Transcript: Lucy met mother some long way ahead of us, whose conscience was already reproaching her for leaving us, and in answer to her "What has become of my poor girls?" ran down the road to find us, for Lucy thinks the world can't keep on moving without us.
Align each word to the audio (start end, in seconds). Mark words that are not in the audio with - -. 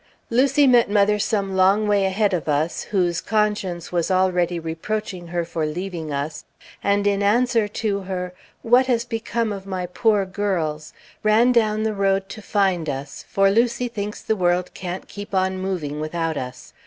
Lucy 0.31 0.65
met 0.65 0.89
mother 0.89 1.19
some 1.19 1.55
long 1.55 1.87
way 1.87 2.05
ahead 2.05 2.33
of 2.33 2.49
us, 2.49 2.85
whose 2.85 3.21
conscience 3.21 3.91
was 3.91 4.09
already 4.09 4.59
reproaching 4.59 5.27
her 5.27 5.45
for 5.45 5.63
leaving 5.63 6.11
us, 6.11 6.43
and 6.83 7.05
in 7.05 7.21
answer 7.21 7.67
to 7.67 7.99
her 7.99 8.33
"What 8.63 8.87
has 8.87 9.05
become 9.05 9.51
of 9.53 9.67
my 9.67 9.85
poor 9.85 10.25
girls?" 10.25 10.91
ran 11.21 11.51
down 11.51 11.83
the 11.83 11.93
road 11.93 12.29
to 12.29 12.41
find 12.41 12.89
us, 12.89 13.25
for 13.29 13.51
Lucy 13.51 13.87
thinks 13.87 14.23
the 14.23 14.35
world 14.35 14.73
can't 14.73 15.07
keep 15.07 15.35
on 15.35 15.59
moving 15.59 15.99
without 15.99 16.35
us. 16.35 16.73